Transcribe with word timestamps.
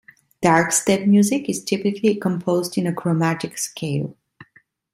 Darkstep 0.41 1.05
music 1.05 1.47
is 1.47 1.63
typically 1.63 2.15
composed 2.15 2.75
in 2.75 2.87
a 2.87 2.91
chromatic 2.91 3.55
scale. 3.59 4.17